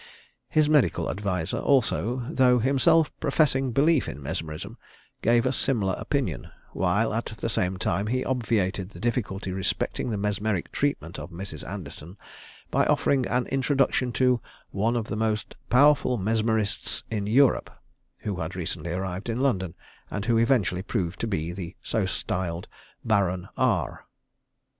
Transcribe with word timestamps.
His 0.49 0.67
medical 0.67 1.11
adviser 1.11 1.59
also, 1.59 2.23
though 2.27 2.57
himself 2.57 3.11
professing 3.19 3.71
belief 3.71 4.09
in 4.09 4.19
mesmerism, 4.19 4.79
gave 5.21 5.45
a 5.45 5.51
similar 5.51 5.93
opinion, 5.95 6.49
while 6.73 7.13
at 7.13 7.27
the 7.27 7.49
same 7.49 7.77
time 7.77 8.07
he 8.07 8.25
obviated 8.25 8.89
the 8.89 8.99
difficulty 8.99 9.51
respecting 9.51 10.09
the 10.09 10.17
mesmeric 10.17 10.71
treatment 10.71 11.19
of 11.19 11.29
Mrs. 11.29 11.63
Anderton, 11.69 12.17
by 12.71 12.83
offering 12.87 13.27
an 13.27 13.45
introduction 13.49 14.11
to 14.13 14.41
"one 14.71 14.95
of 14.95 15.05
the 15.05 15.15
most 15.15 15.55
powerful 15.69 16.17
mesmerists 16.17 17.03
in 17.11 17.27
Europe," 17.27 17.69
who 18.21 18.37
had 18.37 18.55
recently 18.55 18.91
arrived 18.91 19.29
in 19.29 19.39
London, 19.39 19.75
and 20.09 20.25
who 20.25 20.39
eventually 20.39 20.81
proved 20.81 21.19
to 21.19 21.27
be 21.27 21.51
the 21.51 21.75
so 21.83 22.07
styled 22.07 22.67
Baron 23.05 23.49
R. 23.55 24.07